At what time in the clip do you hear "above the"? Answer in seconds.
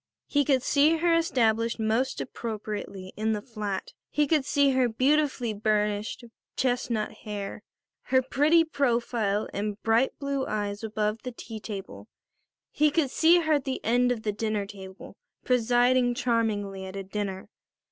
10.83-11.31